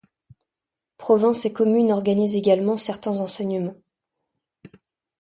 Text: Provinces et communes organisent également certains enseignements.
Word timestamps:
Provinces 0.97 1.45
et 1.45 1.53
communes 1.53 1.91
organisent 1.91 2.35
également 2.35 2.75
certains 2.75 3.19
enseignements. 3.19 3.77